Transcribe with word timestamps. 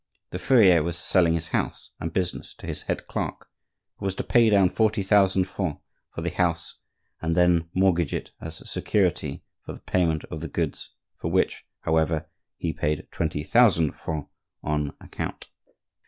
The 0.31 0.39
furrier 0.39 0.81
was 0.81 0.97
selling 0.97 1.35
his 1.35 1.49
house 1.49 1.91
and 1.99 2.11
business 2.11 2.55
to 2.55 2.65
his 2.65 2.81
head 2.89 3.05
clerk, 3.05 3.47
who 3.97 4.05
was 4.05 4.15
to 4.15 4.23
pay 4.23 4.49
down 4.49 4.69
forty 4.69 5.03
thousand 5.03 5.43
francs 5.43 5.79
for 6.09 6.21
the 6.21 6.31
house 6.31 6.79
and 7.21 7.37
then 7.37 7.69
mortgage 7.75 8.11
it 8.11 8.31
as 8.41 8.67
security 8.67 9.43
for 9.63 9.73
the 9.73 9.81
payment 9.81 10.23
of 10.31 10.41
the 10.41 10.47
goods, 10.47 10.89
for 11.17 11.29
which, 11.29 11.67
however, 11.81 12.27
he 12.57 12.73
paid 12.73 13.09
twenty 13.11 13.43
thousand 13.43 13.91
francs 13.91 14.31
on 14.63 14.95
account. 14.99 15.49